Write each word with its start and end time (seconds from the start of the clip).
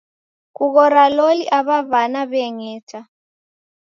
Kughora 0.55 1.03
loli 1.17 1.45
aw'a 1.57 1.77
w'ana 1.91 2.21
w'eng'eta 2.31 2.99